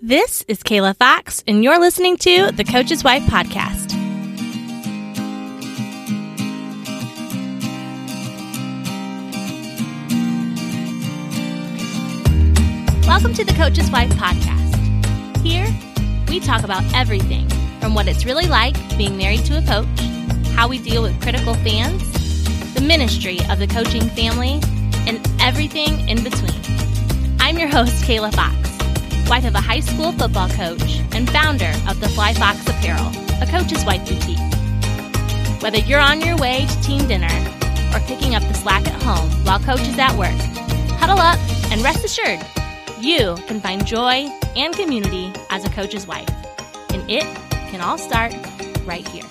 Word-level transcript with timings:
This 0.00 0.44
is 0.46 0.62
Kayla 0.62 0.96
Fox, 0.96 1.42
and 1.48 1.64
you're 1.64 1.80
listening 1.80 2.16
to 2.18 2.52
the 2.52 2.62
Coach's 2.62 3.02
Wife 3.02 3.24
Podcast. 3.24 3.90
Welcome 13.08 13.34
to 13.34 13.44
the 13.44 13.52
Coach's 13.54 13.90
Wife 13.90 14.10
Podcast. 14.10 15.42
Here, 15.44 15.66
we 16.28 16.38
talk 16.38 16.62
about 16.62 16.84
everything 16.94 17.48
from 17.80 17.96
what 17.96 18.06
it's 18.06 18.24
really 18.24 18.46
like 18.46 18.76
being 18.96 19.16
married 19.16 19.44
to 19.46 19.58
a 19.58 19.62
coach, 19.62 19.88
how 20.54 20.68
we 20.68 20.78
deal 20.78 21.02
with 21.02 21.20
critical 21.20 21.54
fans, 21.54 22.74
the 22.74 22.82
ministry 22.82 23.40
of 23.50 23.58
the 23.58 23.66
coaching 23.66 24.08
family, 24.10 24.60
and 25.08 25.20
everything 25.40 26.08
in 26.08 26.22
between. 26.22 26.62
I'm 27.40 27.58
your 27.58 27.68
host, 27.68 28.04
Kayla 28.04 28.32
Fox 28.32 28.67
wife 29.28 29.44
of 29.44 29.54
a 29.54 29.60
high 29.60 29.80
school 29.80 30.12
football 30.12 30.48
coach 30.48 31.00
and 31.12 31.28
founder 31.30 31.72
of 31.86 32.00
the 32.00 32.08
Fly 32.08 32.32
Fox 32.32 32.66
Apparel, 32.66 33.08
a 33.42 33.46
coach's 33.46 33.84
wife 33.84 34.06
boutique. 34.08 34.38
Whether 35.62 35.78
you're 35.78 36.00
on 36.00 36.20
your 36.22 36.36
way 36.38 36.66
to 36.66 36.80
team 36.82 37.06
dinner 37.06 37.28
or 37.94 38.00
picking 38.00 38.34
up 38.34 38.42
the 38.44 38.54
slack 38.54 38.86
at 38.86 39.02
home 39.02 39.30
while 39.44 39.60
coach 39.60 39.82
is 39.82 39.98
at 39.98 40.16
work, 40.16 40.34
huddle 40.98 41.18
up 41.18 41.38
and 41.70 41.82
rest 41.82 42.04
assured 42.04 42.40
you 43.00 43.36
can 43.46 43.60
find 43.60 43.86
joy 43.86 44.28
and 44.56 44.74
community 44.74 45.32
as 45.50 45.64
a 45.64 45.70
coach's 45.70 46.06
wife. 46.06 46.28
And 46.90 47.08
it 47.10 47.24
can 47.70 47.80
all 47.80 47.98
start 47.98 48.34
right 48.86 49.06
here. 49.08 49.24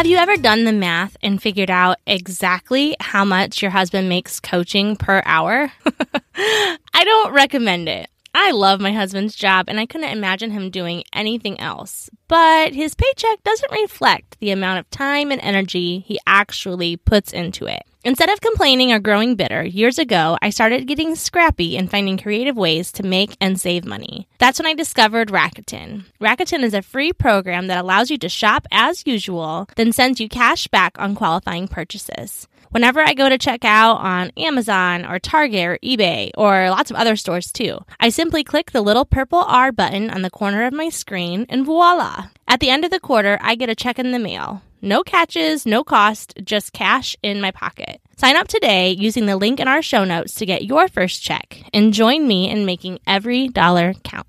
Have 0.00 0.06
you 0.06 0.16
ever 0.16 0.38
done 0.38 0.64
the 0.64 0.72
math 0.72 1.14
and 1.22 1.42
figured 1.42 1.68
out 1.68 1.98
exactly 2.06 2.96
how 3.00 3.22
much 3.22 3.60
your 3.60 3.70
husband 3.70 4.08
makes 4.08 4.40
coaching 4.40 4.96
per 4.96 5.20
hour? 5.26 5.70
I 6.34 7.04
don't 7.04 7.34
recommend 7.34 7.86
it. 7.86 8.08
I 8.32 8.52
love 8.52 8.80
my 8.80 8.92
husband's 8.92 9.36
job 9.36 9.66
and 9.68 9.78
I 9.78 9.84
couldn't 9.84 10.08
imagine 10.08 10.52
him 10.52 10.70
doing 10.70 11.04
anything 11.12 11.60
else. 11.60 12.08
But 12.28 12.72
his 12.72 12.94
paycheck 12.94 13.42
doesn't 13.44 13.72
reflect 13.72 14.40
the 14.40 14.52
amount 14.52 14.78
of 14.78 14.88
time 14.88 15.30
and 15.30 15.40
energy 15.42 15.98
he 15.98 16.18
actually 16.26 16.96
puts 16.96 17.34
into 17.34 17.66
it. 17.66 17.82
Instead 18.02 18.30
of 18.30 18.40
complaining 18.40 18.92
or 18.92 18.98
growing 18.98 19.34
bitter, 19.34 19.62
years 19.62 19.98
ago, 19.98 20.38
I 20.40 20.48
started 20.48 20.86
getting 20.86 21.14
scrappy 21.14 21.76
and 21.76 21.90
finding 21.90 22.16
creative 22.16 22.56
ways 22.56 22.90
to 22.92 23.02
make 23.02 23.36
and 23.42 23.60
save 23.60 23.84
money. 23.84 24.26
That's 24.38 24.58
when 24.58 24.66
I 24.66 24.72
discovered 24.72 25.28
Rakuten. 25.28 26.06
Rakuten 26.18 26.62
is 26.62 26.72
a 26.72 26.80
free 26.80 27.12
program 27.12 27.66
that 27.66 27.76
allows 27.76 28.10
you 28.10 28.16
to 28.18 28.28
shop 28.30 28.66
as 28.72 29.06
usual, 29.06 29.68
then 29.76 29.92
sends 29.92 30.18
you 30.18 30.30
cash 30.30 30.66
back 30.68 30.98
on 30.98 31.14
qualifying 31.14 31.68
purchases. 31.68 32.48
Whenever 32.70 33.00
I 33.00 33.12
go 33.12 33.28
to 33.28 33.36
check 33.36 33.66
out 33.66 33.96
on 33.96 34.32
Amazon 34.38 35.04
or 35.04 35.18
Target 35.18 35.66
or 35.66 35.78
eBay 35.84 36.30
or 36.38 36.70
lots 36.70 36.90
of 36.90 36.96
other 36.96 37.16
stores 37.16 37.52
too, 37.52 37.80
I 37.98 38.08
simply 38.08 38.44
click 38.44 38.70
the 38.70 38.80
little 38.80 39.04
purple 39.04 39.40
R 39.40 39.72
button 39.72 40.08
on 40.08 40.22
the 40.22 40.30
corner 40.30 40.64
of 40.64 40.72
my 40.72 40.88
screen 40.88 41.44
and 41.50 41.66
voila! 41.66 42.28
At 42.48 42.60
the 42.60 42.70
end 42.70 42.86
of 42.86 42.90
the 42.90 43.00
quarter, 43.00 43.38
I 43.42 43.56
get 43.56 43.68
a 43.68 43.74
check 43.74 43.98
in 43.98 44.12
the 44.12 44.18
mail. 44.18 44.62
No 44.82 45.02
catches, 45.02 45.66
no 45.66 45.84
cost, 45.84 46.38
just 46.42 46.72
cash 46.72 47.14
in 47.22 47.42
my 47.42 47.50
pocket. 47.50 48.00
Sign 48.16 48.34
up 48.34 48.48
today 48.48 48.92
using 48.92 49.26
the 49.26 49.36
link 49.36 49.60
in 49.60 49.68
our 49.68 49.82
show 49.82 50.04
notes 50.04 50.36
to 50.36 50.46
get 50.46 50.64
your 50.64 50.88
first 50.88 51.22
check 51.22 51.62
and 51.74 51.92
join 51.92 52.26
me 52.26 52.48
in 52.48 52.64
making 52.64 52.98
every 53.06 53.48
dollar 53.48 53.92
count. 54.04 54.26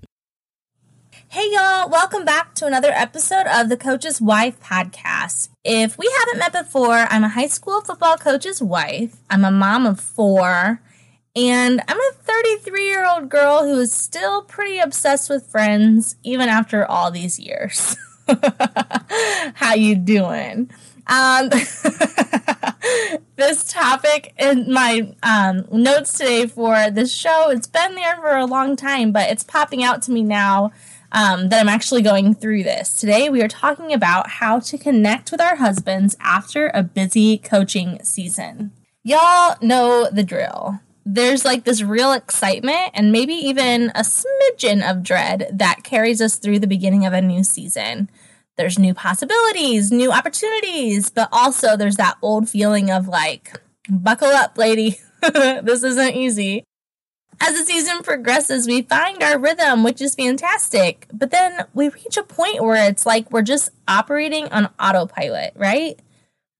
Hey 1.28 1.48
y'all, 1.50 1.88
welcome 1.88 2.26
back 2.26 2.54
to 2.56 2.66
another 2.66 2.90
episode 2.90 3.46
of 3.46 3.70
the 3.70 3.78
Coach's 3.78 4.20
Wife 4.20 4.60
podcast. 4.60 5.48
If 5.64 5.96
we 5.96 6.14
haven't 6.18 6.40
met 6.40 6.52
before, 6.52 7.06
I'm 7.08 7.24
a 7.24 7.30
high 7.30 7.46
school 7.46 7.80
football 7.80 8.18
coach's 8.18 8.60
wife. 8.60 9.16
I'm 9.30 9.46
a 9.46 9.50
mom 9.50 9.86
of 9.86 9.98
four, 9.98 10.82
and 11.34 11.80
I'm 11.88 11.98
a 11.98 12.12
33 12.12 12.86
year 12.86 13.08
old 13.08 13.30
girl 13.30 13.64
who 13.64 13.78
is 13.78 13.94
still 13.94 14.42
pretty 14.42 14.78
obsessed 14.78 15.30
with 15.30 15.46
friends 15.46 16.16
even 16.22 16.50
after 16.50 16.84
all 16.84 17.10
these 17.10 17.38
years. 17.38 17.96
How 19.54 19.74
you 19.74 19.96
doing? 19.96 20.70
Um, 21.06 21.48
this 23.36 23.64
topic 23.64 24.34
in 24.38 24.72
my 24.72 25.14
um, 25.22 25.66
notes 25.70 26.16
today 26.18 26.46
for 26.46 26.90
this 26.90 27.14
show, 27.14 27.50
it's 27.50 27.66
been 27.66 27.94
there 27.94 28.16
for 28.16 28.36
a 28.36 28.46
long 28.46 28.76
time, 28.76 29.12
but 29.12 29.30
it's 29.30 29.44
popping 29.44 29.82
out 29.82 30.02
to 30.02 30.12
me 30.12 30.22
now 30.22 30.70
um, 31.10 31.48
that 31.48 31.60
I'm 31.60 31.68
actually 31.68 32.02
going 32.02 32.34
through 32.34 32.62
this. 32.62 32.94
Today, 32.94 33.28
we 33.28 33.42
are 33.42 33.48
talking 33.48 33.92
about 33.92 34.30
how 34.30 34.60
to 34.60 34.78
connect 34.78 35.30
with 35.30 35.40
our 35.40 35.56
husbands 35.56 36.16
after 36.20 36.70
a 36.72 36.82
busy 36.82 37.38
coaching 37.38 38.02
season. 38.02 38.72
Y'all 39.02 39.56
know 39.60 40.08
the 40.10 40.22
drill 40.22 40.80
there's 41.04 41.44
like 41.44 41.64
this 41.64 41.82
real 41.82 42.12
excitement 42.12 42.90
and 42.94 43.12
maybe 43.12 43.34
even 43.34 43.90
a 43.90 44.02
smidgen 44.02 44.88
of 44.88 45.02
dread 45.02 45.50
that 45.52 45.82
carries 45.82 46.20
us 46.20 46.36
through 46.36 46.58
the 46.58 46.66
beginning 46.66 47.04
of 47.04 47.12
a 47.12 47.20
new 47.20 47.42
season. 47.42 48.08
There's 48.62 48.78
new 48.78 48.94
possibilities, 48.94 49.90
new 49.90 50.12
opportunities, 50.12 51.10
but 51.10 51.28
also 51.32 51.76
there's 51.76 51.96
that 51.96 52.16
old 52.22 52.48
feeling 52.48 52.92
of 52.92 53.08
like, 53.08 53.60
buckle 53.88 54.28
up, 54.28 54.56
lady. 54.56 55.00
this 55.20 55.82
isn't 55.82 56.14
easy. 56.14 56.62
As 57.40 57.58
the 57.58 57.64
season 57.64 58.04
progresses, 58.04 58.68
we 58.68 58.82
find 58.82 59.20
our 59.20 59.36
rhythm, 59.36 59.82
which 59.82 60.00
is 60.00 60.14
fantastic. 60.14 61.08
But 61.12 61.32
then 61.32 61.64
we 61.74 61.88
reach 61.88 62.16
a 62.16 62.22
point 62.22 62.62
where 62.62 62.88
it's 62.88 63.04
like 63.04 63.32
we're 63.32 63.42
just 63.42 63.70
operating 63.88 64.46
on 64.50 64.70
autopilot, 64.78 65.54
right? 65.56 65.98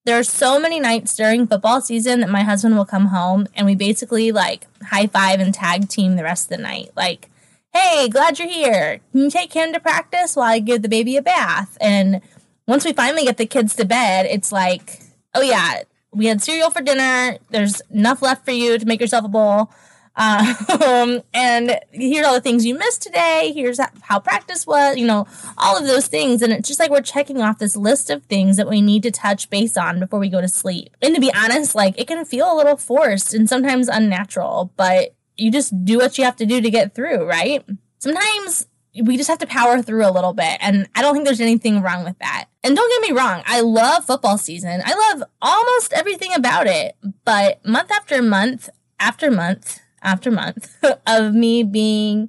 there 0.04 0.18
are 0.18 0.24
so 0.24 0.58
many 0.58 0.80
nights 0.80 1.14
during 1.14 1.46
football 1.46 1.80
season 1.80 2.18
that 2.18 2.28
my 2.28 2.42
husband 2.42 2.76
will 2.76 2.84
come 2.84 3.06
home 3.06 3.46
and 3.54 3.66
we 3.66 3.76
basically 3.76 4.32
like 4.32 4.66
high 4.82 5.06
five 5.06 5.38
and 5.38 5.54
tag 5.54 5.88
team 5.88 6.16
the 6.16 6.24
rest 6.24 6.50
of 6.50 6.56
the 6.56 6.62
night. 6.64 6.90
Like, 6.96 7.30
hey, 7.72 8.08
glad 8.08 8.38
you're 8.38 8.48
here. 8.48 9.00
Can 9.12 9.22
you 9.22 9.30
take 9.30 9.52
him 9.52 9.72
to 9.72 9.80
practice 9.80 10.36
while 10.36 10.50
I 10.50 10.58
give 10.58 10.82
the 10.82 10.88
baby 10.88 11.16
a 11.16 11.22
bath? 11.22 11.76
And 11.80 12.20
once 12.66 12.84
we 12.84 12.92
finally 12.92 13.24
get 13.24 13.38
the 13.38 13.46
kids 13.46 13.74
to 13.76 13.84
bed, 13.84 14.26
it's 14.26 14.52
like, 14.52 15.00
oh 15.34 15.42
yeah, 15.42 15.82
we 16.12 16.26
had 16.26 16.42
cereal 16.42 16.70
for 16.70 16.82
dinner. 16.82 17.38
There's 17.50 17.80
enough 17.90 18.22
left 18.22 18.44
for 18.44 18.50
you 18.50 18.78
to 18.78 18.86
make 18.86 19.00
yourself 19.00 19.24
a 19.24 19.28
bowl. 19.28 19.70
Um, 20.14 21.22
and 21.34 21.80
here's 21.90 22.26
all 22.26 22.34
the 22.34 22.40
things 22.42 22.66
you 22.66 22.76
missed 22.76 23.02
today. 23.02 23.52
Here's 23.54 23.80
how 24.02 24.20
practice 24.20 24.66
was, 24.66 24.96
you 24.98 25.06
know, 25.06 25.26
all 25.56 25.78
of 25.78 25.86
those 25.86 26.06
things. 26.06 26.42
And 26.42 26.52
it's 26.52 26.68
just 26.68 26.78
like 26.78 26.90
we're 26.90 27.00
checking 27.00 27.40
off 27.40 27.58
this 27.58 27.76
list 27.76 28.10
of 28.10 28.22
things 28.24 28.58
that 28.58 28.68
we 28.68 28.82
need 28.82 29.02
to 29.04 29.10
touch 29.10 29.48
base 29.48 29.78
on 29.78 29.98
before 29.98 30.18
we 30.18 30.28
go 30.28 30.42
to 30.42 30.48
sleep. 30.48 30.94
And 31.00 31.14
to 31.14 31.20
be 31.20 31.32
honest, 31.34 31.74
like 31.74 31.98
it 31.98 32.06
can 32.06 32.24
feel 32.26 32.52
a 32.52 32.56
little 32.56 32.76
forced 32.76 33.32
and 33.32 33.48
sometimes 33.48 33.88
unnatural, 33.88 34.72
but 34.76 35.14
you 35.36 35.50
just 35.50 35.84
do 35.84 35.98
what 35.98 36.18
you 36.18 36.24
have 36.24 36.36
to 36.36 36.46
do 36.46 36.60
to 36.60 36.70
get 36.70 36.94
through, 36.94 37.26
right? 37.26 37.64
Sometimes 37.98 38.66
we 39.02 39.16
just 39.16 39.28
have 39.28 39.38
to 39.38 39.46
power 39.46 39.80
through 39.80 40.06
a 40.06 40.12
little 40.12 40.34
bit. 40.34 40.58
And 40.60 40.88
I 40.94 41.02
don't 41.02 41.14
think 41.14 41.24
there's 41.24 41.40
anything 41.40 41.80
wrong 41.80 42.04
with 42.04 42.18
that. 42.18 42.48
And 42.62 42.76
don't 42.76 43.02
get 43.02 43.10
me 43.10 43.18
wrong, 43.18 43.42
I 43.46 43.60
love 43.60 44.04
football 44.04 44.38
season. 44.38 44.82
I 44.84 44.94
love 44.94 45.28
almost 45.40 45.92
everything 45.92 46.32
about 46.34 46.66
it. 46.66 46.96
But 47.24 47.64
month 47.64 47.90
after 47.90 48.22
month 48.22 48.68
after 49.00 49.30
month, 49.30 49.80
after 50.02 50.30
month 50.30 50.76
of 51.06 51.34
me 51.34 51.62
being 51.62 52.28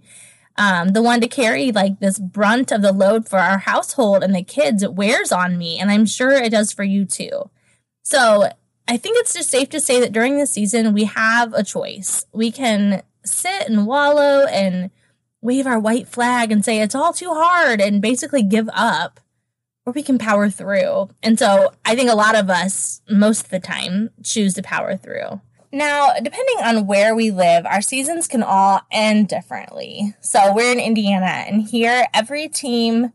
um, 0.57 0.89
the 0.89 1.01
one 1.01 1.19
to 1.21 1.27
carry 1.27 1.71
like 1.71 1.99
this 1.99 2.19
brunt 2.19 2.71
of 2.71 2.81
the 2.81 2.93
load 2.93 3.27
for 3.27 3.39
our 3.39 3.57
household 3.59 4.23
and 4.23 4.35
the 4.35 4.43
kids 4.43 4.83
it 4.83 4.93
wears 4.93 5.31
on 5.31 5.57
me 5.57 5.79
and 5.79 5.89
i'm 5.89 6.05
sure 6.05 6.31
it 6.31 6.51
does 6.51 6.71
for 6.71 6.83
you 6.83 7.05
too 7.05 7.49
so 8.03 8.49
i 8.87 8.97
think 8.97 9.17
it's 9.19 9.33
just 9.33 9.49
safe 9.49 9.69
to 9.69 9.79
say 9.79 9.99
that 9.99 10.11
during 10.11 10.37
the 10.37 10.47
season 10.47 10.93
we 10.93 11.05
have 11.05 11.53
a 11.53 11.63
choice. 11.63 12.25
We 12.33 12.51
can 12.51 13.03
sit 13.25 13.67
and 13.67 13.87
wallow 13.87 14.45
and 14.45 14.89
wave 15.41 15.67
our 15.67 15.79
white 15.79 16.07
flag 16.07 16.51
and 16.51 16.63
say 16.63 16.81
it's 16.81 16.95
all 16.95 17.13
too 17.13 17.33
hard 17.33 17.81
and 17.81 18.01
basically 18.01 18.43
give 18.43 18.69
up 18.73 19.19
or 19.85 19.91
we 19.91 20.03
can 20.03 20.17
power 20.17 20.49
through. 20.49 21.09
And 21.21 21.37
so 21.37 21.73
i 21.85 21.95
think 21.95 22.09
a 22.09 22.15
lot 22.15 22.35
of 22.35 22.49
us 22.49 23.01
most 23.09 23.45
of 23.45 23.49
the 23.51 23.59
time 23.59 24.09
choose 24.23 24.53
to 24.55 24.63
power 24.63 24.95
through. 24.95 25.41
Now, 25.73 26.13
depending 26.21 26.57
on 26.63 26.85
where 26.85 27.15
we 27.15 27.31
live, 27.31 27.65
our 27.65 27.81
seasons 27.81 28.27
can 28.27 28.43
all 28.43 28.81
end 28.91 29.27
differently. 29.27 30.13
So 30.21 30.53
we're 30.53 30.71
in 30.71 30.79
Indiana, 30.79 31.25
and 31.25 31.63
here 31.63 32.05
every 32.13 32.47
team 32.47 33.11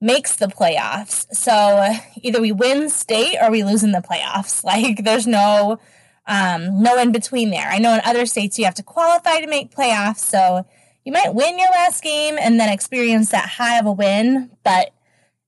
makes 0.00 0.36
the 0.36 0.46
playoffs. 0.46 1.26
So 1.34 1.92
either 2.22 2.40
we 2.40 2.52
win 2.52 2.88
state 2.88 3.36
or 3.40 3.50
we 3.50 3.64
lose 3.64 3.84
in 3.84 3.92
the 3.92 4.00
playoffs. 4.00 4.64
Like 4.70 5.04
there's 5.04 5.26
no 5.26 5.80
um, 6.26 6.82
no 6.82 6.96
in 6.98 7.10
between 7.10 7.50
there. 7.50 7.66
I 7.68 7.78
know 7.78 7.92
in 7.94 8.00
other 8.04 8.24
states 8.24 8.58
you 8.58 8.64
have 8.64 8.74
to 8.76 8.82
qualify 8.84 9.40
to 9.40 9.48
make 9.48 9.74
playoffs. 9.74 10.18
So 10.18 10.64
you 11.04 11.12
might 11.12 11.34
win 11.34 11.58
your 11.58 11.70
last 11.70 12.04
game 12.04 12.36
and 12.40 12.60
then 12.60 12.72
experience 12.72 13.30
that 13.30 13.48
high 13.48 13.78
of 13.78 13.86
a 13.86 13.92
win, 13.92 14.50
but 14.62 14.92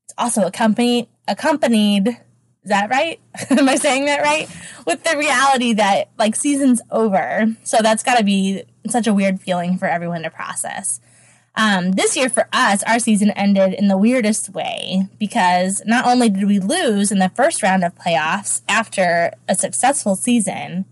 it's 0.04 0.14
also 0.18 0.42
accompanied 0.42 1.08
accompanied 1.28 2.08
is 2.64 2.68
that 2.68 2.90
right? 2.90 3.20
Am 3.50 3.68
I 3.68 3.76
saying 3.76 4.04
that 4.06 4.22
right? 4.22 4.48
With 4.86 5.02
the 5.02 5.16
reality 5.16 5.72
that 5.74 6.10
like 6.18 6.36
season's 6.36 6.80
over. 6.90 7.46
So 7.64 7.78
that's 7.82 8.02
got 8.02 8.18
to 8.18 8.24
be 8.24 8.64
such 8.88 9.06
a 9.06 9.14
weird 9.14 9.40
feeling 9.40 9.78
for 9.78 9.86
everyone 9.86 10.22
to 10.22 10.30
process. 10.30 11.00
Um, 11.54 11.92
this 11.92 12.16
year 12.16 12.30
for 12.30 12.48
us, 12.52 12.82
our 12.84 12.98
season 12.98 13.30
ended 13.32 13.74
in 13.74 13.88
the 13.88 13.98
weirdest 13.98 14.50
way 14.50 15.08
because 15.18 15.82
not 15.84 16.06
only 16.06 16.30
did 16.30 16.44
we 16.46 16.58
lose 16.58 17.12
in 17.12 17.18
the 17.18 17.28
first 17.34 17.62
round 17.62 17.84
of 17.84 17.94
playoffs 17.94 18.62
after 18.68 19.32
a 19.48 19.54
successful 19.54 20.16
season, 20.16 20.86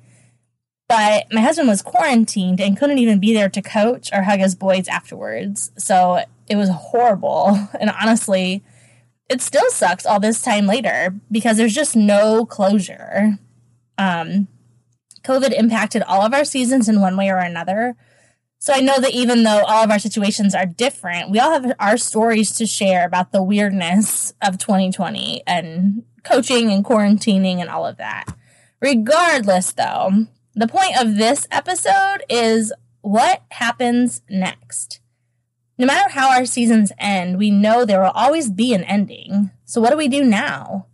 But 0.88 1.26
my 1.32 1.40
husband 1.40 1.68
was 1.68 1.82
quarantined 1.82 2.60
and 2.60 2.76
couldn't 2.76 2.98
even 2.98 3.20
be 3.20 3.32
there 3.32 3.48
to 3.48 3.62
coach 3.62 4.10
or 4.12 4.22
hug 4.22 4.40
his 4.40 4.56
boys 4.56 4.88
afterwards. 4.88 5.70
So 5.78 6.24
it 6.48 6.56
was 6.56 6.68
horrible. 6.68 7.56
And 7.80 7.90
honestly, 7.90 8.64
it 9.28 9.40
still 9.40 9.70
sucks 9.70 10.04
all 10.04 10.18
this 10.18 10.42
time 10.42 10.66
later 10.66 11.14
because 11.30 11.56
there's 11.56 11.74
just 11.76 11.94
no 11.94 12.44
closure. 12.44 13.38
Um, 13.98 14.48
COVID 15.22 15.52
impacted 15.52 16.02
all 16.02 16.22
of 16.22 16.34
our 16.34 16.44
seasons 16.44 16.88
in 16.88 17.00
one 17.00 17.16
way 17.16 17.28
or 17.30 17.38
another. 17.38 17.94
So 18.62 18.74
I 18.74 18.80
know 18.80 19.00
that 19.00 19.14
even 19.14 19.42
though 19.42 19.64
all 19.64 19.82
of 19.82 19.90
our 19.90 19.98
situations 19.98 20.54
are 20.54 20.66
different, 20.66 21.30
we 21.30 21.38
all 21.38 21.50
have 21.50 21.72
our 21.80 21.96
stories 21.96 22.52
to 22.56 22.66
share 22.66 23.06
about 23.06 23.32
the 23.32 23.42
weirdness 23.42 24.34
of 24.42 24.58
2020 24.58 25.42
and 25.46 26.02
coaching 26.24 26.70
and 26.70 26.84
quarantining 26.84 27.56
and 27.56 27.70
all 27.70 27.86
of 27.86 27.96
that. 27.96 28.26
Regardless, 28.82 29.72
though, 29.72 30.26
the 30.54 30.68
point 30.68 31.00
of 31.00 31.16
this 31.16 31.48
episode 31.50 32.18
is 32.28 32.70
what 33.00 33.42
happens 33.50 34.20
next. 34.28 35.00
No 35.78 35.86
matter 35.86 36.10
how 36.10 36.30
our 36.30 36.44
seasons 36.44 36.92
end, 36.98 37.38
we 37.38 37.50
know 37.50 37.86
there 37.86 38.02
will 38.02 38.10
always 38.10 38.50
be 38.50 38.74
an 38.74 38.84
ending. 38.84 39.52
So, 39.64 39.80
what 39.80 39.90
do 39.90 39.96
we 39.96 40.08
do 40.08 40.22
now? 40.22 40.86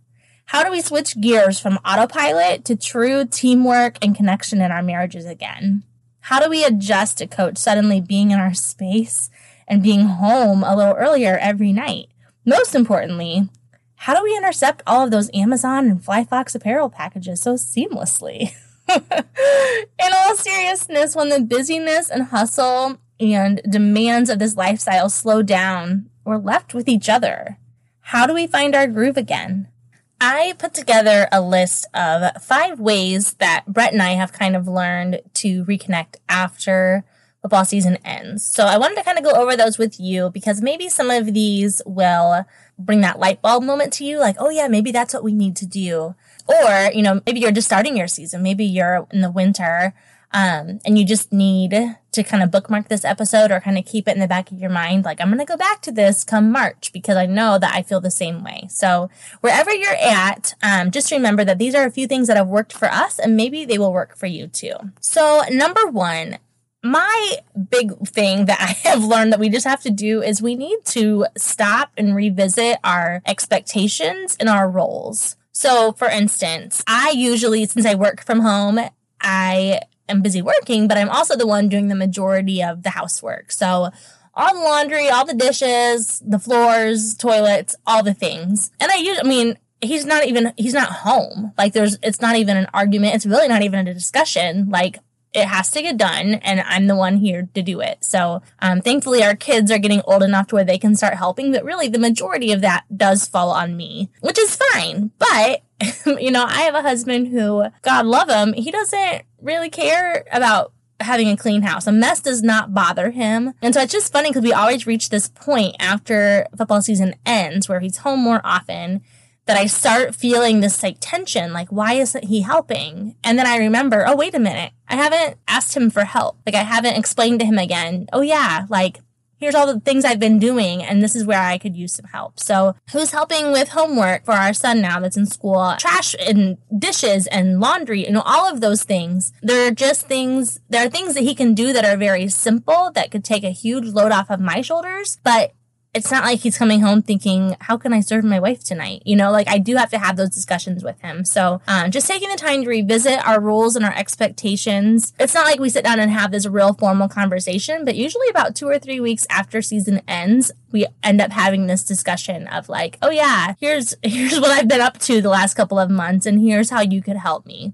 How 0.45 0.63
do 0.63 0.71
we 0.71 0.79
switch 0.79 1.19
gears 1.19 1.59
from 1.59 1.79
autopilot 1.83 2.63
to 2.63 2.77
true 2.77 3.25
teamwork 3.25 3.97
and 4.01 4.15
connection 4.15 4.61
in 4.61 4.71
our 4.71 4.81
marriages 4.81 5.25
again? 5.25 5.83
How 6.27 6.41
do 6.41 6.49
we 6.49 6.65
adjust 6.65 7.19
to 7.19 7.25
coach 7.25 7.57
suddenly 7.57 8.01
being 8.01 8.31
in 8.31 8.39
our 8.41 8.53
space 8.53 9.29
and 9.65 9.81
being 9.81 10.01
home 10.07 10.61
a 10.61 10.75
little 10.75 10.95
earlier 10.95 11.37
every 11.37 11.71
night? 11.71 12.09
Most 12.43 12.75
importantly, 12.75 13.47
how 13.95 14.13
do 14.13 14.21
we 14.21 14.35
intercept 14.35 14.83
all 14.85 15.05
of 15.05 15.11
those 15.11 15.29
Amazon 15.33 15.87
and 15.87 16.03
FlyFox 16.03 16.53
apparel 16.53 16.89
packages 16.89 17.41
so 17.41 17.53
seamlessly? 17.53 18.51
in 18.89 20.13
all 20.13 20.35
seriousness, 20.35 21.15
when 21.15 21.29
the 21.29 21.39
busyness 21.39 22.09
and 22.09 22.23
hustle 22.23 22.97
and 23.21 23.61
demands 23.63 24.29
of 24.29 24.39
this 24.39 24.57
lifestyle 24.57 25.09
slow 25.09 25.41
down, 25.41 26.09
we're 26.25 26.35
left 26.35 26.73
with 26.73 26.89
each 26.89 27.07
other. 27.07 27.57
How 28.01 28.27
do 28.27 28.33
we 28.33 28.47
find 28.47 28.75
our 28.75 28.87
groove 28.87 29.15
again? 29.15 29.69
I 30.19 30.55
put 30.57 30.73
together 30.73 31.27
a 31.31 31.41
list 31.41 31.85
of 31.93 32.41
five 32.41 32.79
ways 32.79 33.33
that 33.33 33.65
Brett 33.67 33.93
and 33.93 34.01
I 34.01 34.11
have 34.11 34.33
kind 34.33 34.55
of 34.55 34.67
learned 34.67 35.21
to 35.35 35.63
reconnect 35.65 36.15
after 36.27 37.05
football 37.41 37.65
season 37.65 37.97
ends. 38.03 38.43
So 38.43 38.65
I 38.65 38.77
wanted 38.77 38.95
to 38.95 39.03
kind 39.03 39.17
of 39.17 39.23
go 39.23 39.31
over 39.31 39.55
those 39.55 39.77
with 39.77 39.99
you 39.99 40.31
because 40.31 40.61
maybe 40.61 40.89
some 40.89 41.11
of 41.11 41.33
these 41.33 41.81
will 41.85 42.45
bring 42.79 43.01
that 43.01 43.19
light 43.19 43.41
bulb 43.41 43.63
moment 43.63 43.93
to 43.93 44.05
you 44.05 44.19
like, 44.19 44.35
oh 44.39 44.49
yeah, 44.49 44.67
maybe 44.67 44.91
that's 44.91 45.13
what 45.13 45.23
we 45.23 45.33
need 45.33 45.55
to 45.57 45.65
do. 45.65 46.15
Or, 46.47 46.91
you 46.93 47.01
know, 47.03 47.21
maybe 47.25 47.39
you're 47.39 47.51
just 47.51 47.67
starting 47.67 47.95
your 47.95 48.07
season. 48.07 48.41
Maybe 48.41 48.65
you're 48.65 49.07
in 49.11 49.21
the 49.21 49.31
winter 49.31 49.93
um, 50.31 50.79
and 50.85 50.97
you 50.97 51.05
just 51.05 51.31
need 51.31 51.73
to 52.11 52.23
kind 52.23 52.43
of 52.43 52.51
bookmark 52.51 52.89
this 52.89 53.05
episode 53.05 53.51
or 53.51 53.59
kind 53.59 53.77
of 53.77 53.85
keep 53.85 54.07
it 54.07 54.15
in 54.15 54.19
the 54.19 54.27
back 54.27 54.51
of 54.51 54.59
your 54.59 54.69
mind. 54.69 55.05
Like, 55.05 55.21
I'm 55.21 55.29
going 55.29 55.39
to 55.39 55.45
go 55.45 55.57
back 55.57 55.81
to 55.83 55.91
this 55.91 56.23
come 56.23 56.51
March 56.51 56.91
because 56.91 57.15
I 57.15 57.25
know 57.25 57.57
that 57.57 57.73
I 57.73 57.81
feel 57.81 58.01
the 58.01 58.11
same 58.11 58.43
way. 58.43 58.67
So 58.69 59.09
wherever 59.41 59.73
you're 59.73 59.95
at, 59.95 60.53
um, 60.61 60.91
just 60.91 61.11
remember 61.11 61.45
that 61.45 61.59
these 61.59 61.75
are 61.75 61.85
a 61.85 61.91
few 61.91 62.07
things 62.07 62.27
that 62.27 62.37
have 62.37 62.47
worked 62.47 62.73
for 62.73 62.91
us 62.91 63.19
and 63.19 63.37
maybe 63.37 63.65
they 63.65 63.77
will 63.77 63.93
work 63.93 64.17
for 64.17 64.25
you 64.25 64.47
too. 64.47 64.75
So 64.99 65.43
number 65.49 65.87
one, 65.87 66.39
my 66.83 67.37
big 67.69 68.07
thing 68.07 68.45
that 68.45 68.59
I 68.59 68.65
have 68.89 69.03
learned 69.03 69.31
that 69.33 69.39
we 69.39 69.49
just 69.49 69.67
have 69.67 69.81
to 69.83 69.91
do 69.91 70.21
is 70.21 70.41
we 70.41 70.55
need 70.55 70.83
to 70.85 71.25
stop 71.37 71.91
and 71.97 72.15
revisit 72.15 72.77
our 72.83 73.21
expectations 73.25 74.35
and 74.39 74.49
our 74.49 74.69
roles. 74.69 75.35
So, 75.51 75.93
for 75.93 76.07
instance, 76.07 76.83
I 76.85 77.11
usually, 77.15 77.65
since 77.65 77.85
I 77.85 77.95
work 77.95 78.23
from 78.23 78.41
home, 78.41 78.79
I 79.19 79.81
am 80.09 80.21
busy 80.21 80.41
working, 80.41 80.87
but 80.87 80.97
I'm 80.97 81.09
also 81.09 81.35
the 81.35 81.47
one 81.47 81.69
doing 81.69 81.87
the 81.87 81.95
majority 81.95 82.63
of 82.63 82.83
the 82.83 82.91
housework. 82.91 83.51
So 83.51 83.91
all 84.33 84.53
the 84.53 84.61
laundry, 84.61 85.09
all 85.09 85.25
the 85.25 85.33
dishes, 85.33 86.21
the 86.25 86.39
floors, 86.39 87.15
toilets, 87.15 87.75
all 87.85 88.03
the 88.03 88.13
things. 88.13 88.71
And 88.79 88.91
I 88.91 88.95
use, 88.95 89.19
I 89.19 89.27
mean, 89.27 89.57
he's 89.81 90.05
not 90.05 90.25
even, 90.25 90.53
he's 90.57 90.73
not 90.73 90.89
home. 90.89 91.53
Like 91.57 91.73
there's, 91.73 91.97
it's 92.03 92.21
not 92.21 92.35
even 92.35 92.55
an 92.55 92.67
argument. 92.73 93.15
It's 93.15 93.25
really 93.25 93.47
not 93.47 93.63
even 93.63 93.87
a 93.87 93.93
discussion. 93.93 94.69
Like 94.69 94.99
it 95.33 95.45
has 95.45 95.69
to 95.71 95.81
get 95.81 95.97
done 95.97 96.35
and 96.35 96.61
I'm 96.61 96.87
the 96.87 96.95
one 96.95 97.17
here 97.17 97.49
to 97.53 97.61
do 97.61 97.81
it. 97.81 98.03
So, 98.03 98.41
um, 98.59 98.81
thankfully 98.81 99.23
our 99.23 99.35
kids 99.35 99.71
are 99.71 99.79
getting 99.79 100.01
old 100.05 100.23
enough 100.23 100.47
to 100.47 100.55
where 100.55 100.63
they 100.63 100.77
can 100.77 100.95
start 100.95 101.15
helping, 101.15 101.51
but 101.51 101.63
really 101.63 101.87
the 101.87 101.99
majority 101.99 102.51
of 102.51 102.61
that 102.61 102.85
does 102.95 103.27
fall 103.27 103.51
on 103.51 103.75
me, 103.75 104.09
which 104.21 104.39
is 104.39 104.55
fine. 104.55 105.11
But, 105.19 105.63
you 106.19 106.31
know, 106.31 106.45
I 106.45 106.61
have 106.61 106.75
a 106.75 106.81
husband 106.81 107.27
who, 107.27 107.65
God 107.81 108.05
love 108.05 108.29
him, 108.29 108.53
he 108.53 108.71
doesn't 108.71 109.23
really 109.41 109.69
care 109.69 110.25
about 110.31 110.73
having 110.99 111.29
a 111.29 111.37
clean 111.37 111.61
house. 111.61 111.87
A 111.87 111.91
mess 111.91 112.19
does 112.19 112.41
not 112.41 112.73
bother 112.73 113.11
him. 113.11 113.53
And 113.61 113.73
so 113.73 113.81
it's 113.81 113.93
just 113.93 114.11
funny 114.11 114.29
because 114.29 114.43
we 114.43 114.53
always 114.53 114.87
reach 114.87 115.09
this 115.09 115.29
point 115.29 115.75
after 115.79 116.47
football 116.57 116.81
season 116.81 117.15
ends 117.25 117.69
where 117.69 117.79
he's 117.79 117.97
home 117.97 118.19
more 118.19 118.41
often 118.43 119.01
that 119.45 119.57
I 119.57 119.65
start 119.67 120.13
feeling 120.13 120.59
this 120.59 120.83
like 120.83 120.97
tension, 120.99 121.53
like, 121.53 121.69
why 121.69 121.93
isn't 121.93 122.25
he 122.25 122.41
helping? 122.41 123.15
And 123.23 123.39
then 123.39 123.47
I 123.47 123.57
remember, 123.57 124.05
oh, 124.05 124.15
wait 124.15 124.35
a 124.35 124.39
minute. 124.39 124.73
I 124.89 124.95
haven't 124.95 125.37
asked 125.47 125.75
him 125.75 125.89
for 125.89 126.03
help. 126.03 126.37
Like, 126.45 126.55
I 126.55 126.63
haven't 126.63 126.97
explained 126.97 127.39
to 127.39 127.45
him 127.45 127.57
again, 127.57 128.07
oh, 128.11 128.21
yeah, 128.21 128.65
like, 128.69 128.99
here's 129.37 129.55
all 129.55 129.71
the 129.71 129.79
things 129.79 130.05
I've 130.05 130.19
been 130.19 130.39
doing, 130.39 130.83
and 130.83 131.01
this 131.01 131.15
is 131.15 131.25
where 131.25 131.41
I 131.41 131.57
could 131.57 131.75
use 131.75 131.93
some 131.93 132.07
help. 132.07 132.39
So, 132.39 132.75
who's 132.91 133.11
helping 133.11 133.51
with 133.51 133.69
homework 133.69 134.25
for 134.25 134.33
our 134.33 134.53
son 134.53 134.81
now 134.81 134.99
that's 134.99 135.17
in 135.17 135.25
school? 135.25 135.75
Trash 135.77 136.15
and 136.19 136.57
dishes 136.77 137.27
and 137.27 137.59
laundry, 137.59 138.05
know, 138.11 138.23
all 138.25 138.51
of 138.51 138.61
those 138.61 138.83
things. 138.83 139.31
There 139.41 139.67
are 139.67 139.71
just 139.71 140.07
things, 140.07 140.59
there 140.69 140.85
are 140.85 140.89
things 140.89 141.13
that 141.13 141.23
he 141.23 141.35
can 141.35 141.53
do 141.53 141.73
that 141.73 141.85
are 141.85 141.97
very 141.97 142.27
simple 142.29 142.91
that 142.95 143.11
could 143.11 143.23
take 143.23 143.43
a 143.43 143.51
huge 143.51 143.87
load 143.87 144.11
off 144.11 144.29
of 144.29 144.39
my 144.39 144.61
shoulders, 144.61 145.17
but 145.23 145.53
it's 145.93 146.11
not 146.11 146.23
like 146.23 146.39
he's 146.39 146.57
coming 146.57 146.81
home 146.81 147.01
thinking, 147.01 147.55
how 147.61 147.77
can 147.77 147.93
I 147.93 148.01
serve 148.01 148.23
my 148.23 148.39
wife 148.39 148.63
tonight? 148.63 149.01
You 149.05 149.15
know, 149.15 149.31
like 149.31 149.47
I 149.47 149.57
do 149.57 149.75
have 149.75 149.89
to 149.91 149.97
have 149.97 150.15
those 150.15 150.29
discussions 150.29 150.83
with 150.83 150.99
him. 151.01 151.25
So 151.25 151.61
um, 151.67 151.91
just 151.91 152.07
taking 152.07 152.29
the 152.29 152.35
time 152.35 152.63
to 152.63 152.69
revisit 152.69 153.25
our 153.27 153.39
rules 153.39 153.75
and 153.75 153.83
our 153.83 153.93
expectations. 153.93 155.13
It's 155.19 155.33
not 155.33 155.45
like 155.45 155.59
we 155.59 155.69
sit 155.69 155.83
down 155.83 155.99
and 155.99 156.11
have 156.11 156.31
this 156.31 156.45
real 156.45 156.73
formal 156.73 157.07
conversation, 157.07 157.85
but 157.85 157.95
usually 157.95 158.29
about 158.29 158.55
two 158.55 158.67
or 158.67 158.77
three 158.79 158.99
weeks 158.99 159.25
after 159.29 159.61
season 159.61 160.01
ends, 160.07 160.51
we 160.71 160.85
end 161.01 161.21
up 161.21 161.31
having 161.31 161.67
this 161.67 161.83
discussion 161.83 162.47
of 162.47 162.69
like, 162.69 162.97
oh 163.01 163.09
yeah, 163.09 163.55
here's 163.59 163.95
here's 164.03 164.39
what 164.39 164.51
I've 164.51 164.67
been 164.67 164.81
up 164.81 164.99
to 164.99 165.21
the 165.21 165.29
last 165.29 165.55
couple 165.55 165.79
of 165.79 165.89
months, 165.89 166.25
and 166.25 166.39
here's 166.39 166.69
how 166.69 166.81
you 166.81 167.01
could 167.01 167.17
help 167.17 167.45
me. 167.45 167.73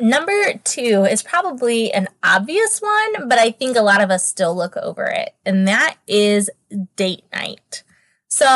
Number 0.00 0.54
two 0.62 1.04
is 1.04 1.22
probably 1.22 1.92
an 1.92 2.08
obvious 2.22 2.80
one, 2.80 3.28
but 3.28 3.38
I 3.38 3.50
think 3.50 3.76
a 3.76 3.82
lot 3.82 4.00
of 4.00 4.10
us 4.10 4.24
still 4.24 4.54
look 4.54 4.76
over 4.76 5.06
it, 5.06 5.34
and 5.44 5.66
that 5.66 5.96
is 6.06 6.50
date 6.96 7.24
night. 7.32 7.82
So 8.28 8.46